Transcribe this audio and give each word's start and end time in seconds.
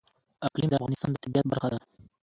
اقلیم 0.47 0.69
د 0.69 0.73
افغانستان 0.79 1.09
د 1.11 1.15
طبیعت 1.23 1.45
برخه 1.51 1.67
ده. 1.71 1.79